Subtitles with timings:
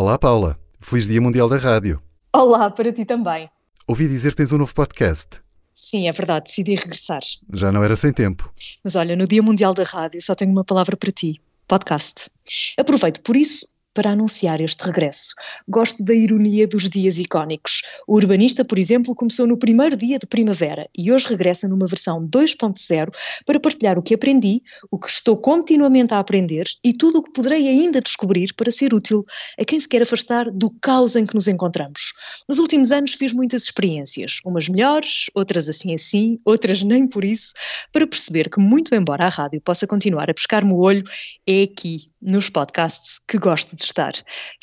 [0.00, 0.56] Olá, Paula.
[0.80, 2.00] Feliz Dia Mundial da Rádio.
[2.32, 3.50] Olá, para ti também.
[3.84, 5.40] Ouvi dizer que tens um novo podcast.
[5.72, 7.18] Sim, é verdade, decidi regressar.
[7.52, 8.48] Já não era sem tempo.
[8.84, 12.30] Mas olha, no Dia Mundial da Rádio só tenho uma palavra para ti: podcast.
[12.78, 13.66] Aproveito por isso
[13.98, 15.34] para anunciar este regresso.
[15.66, 17.82] Gosto da ironia dos dias icónicos.
[18.06, 22.20] O Urbanista, por exemplo, começou no primeiro dia de primavera e hoje regressa numa versão
[22.20, 23.08] 2.0
[23.44, 27.32] para partilhar o que aprendi, o que estou continuamente a aprender e tudo o que
[27.32, 29.26] poderei ainda descobrir para ser útil
[29.58, 32.12] a quem se quer afastar do caos em que nos encontramos.
[32.48, 37.52] Nos últimos anos fiz muitas experiências, umas melhores, outras assim assim, outras nem por isso,
[37.90, 41.02] para perceber que, muito embora a rádio possa continuar a pescar-me o olho,
[41.44, 44.12] é aqui nos podcasts que gosto de estar.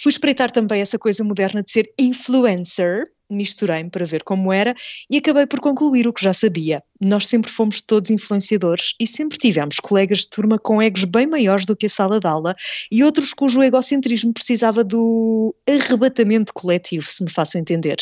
[0.02, 4.76] Fui espreitar também essa coisa moderna de ser influencer, misturei-me para ver como era
[5.10, 6.84] e acabei por concluir o que já sabia.
[7.02, 11.66] Nós sempre fomos todos influenciadores e sempre tivemos colegas de turma com egos bem maiores
[11.66, 12.56] do que a sala de aula
[12.92, 17.98] e outros cujo egocentrismo precisava do arrebatamento coletivo, se me faço entender.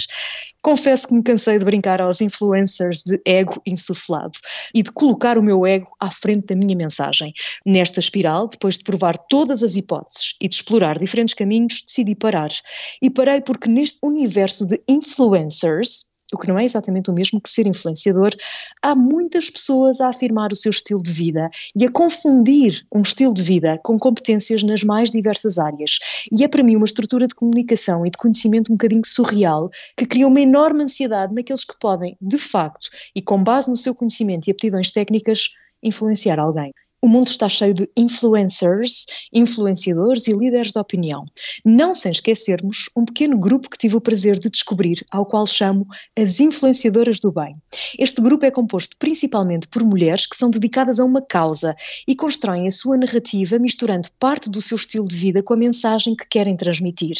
[0.63, 4.39] Confesso que me cansei de brincar aos influencers de ego insuflado
[4.73, 7.33] e de colocar o meu ego à frente da minha mensagem.
[7.65, 12.49] Nesta espiral, depois de provar todas as hipóteses e de explorar diferentes caminhos, decidi parar.
[13.01, 17.49] E parei porque neste universo de influencers, o que não é exatamente o mesmo que
[17.49, 18.31] ser influenciador,
[18.81, 23.33] há muitas pessoas a afirmar o seu estilo de vida e a confundir um estilo
[23.33, 25.99] de vida com competências nas mais diversas áreas.
[26.31, 30.05] E é para mim uma estrutura de comunicação e de conhecimento um bocadinho surreal que
[30.05, 34.47] cria uma enorme ansiedade naqueles que podem, de facto, e com base no seu conhecimento
[34.47, 35.49] e aptidões técnicas,
[35.81, 36.73] influenciar alguém.
[37.03, 41.25] O mundo está cheio de influencers, influenciadores e líderes de opinião.
[41.65, 45.85] Não sem esquecermos um pequeno grupo que tive o prazer de descobrir, ao qual chamo
[46.17, 47.57] as influenciadoras do bem.
[47.99, 51.75] Este grupo é composto principalmente por mulheres que são dedicadas a uma causa
[52.07, 56.15] e constroem a sua narrativa misturando parte do seu estilo de vida com a mensagem
[56.15, 57.17] que querem transmitir.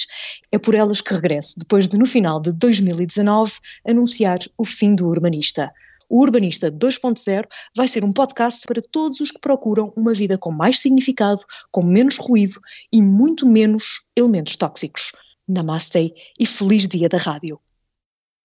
[0.49, 3.51] É por elas que regresso, depois de, no final de 2019,
[3.85, 5.73] anunciar o fim do urbanista.
[6.13, 10.51] O Urbanista 2.0 vai ser um podcast para todos os que procuram uma vida com
[10.51, 11.41] mais significado,
[11.71, 15.11] com menos ruído e muito menos elementos tóxicos.
[15.47, 17.59] Namaste e feliz dia da rádio.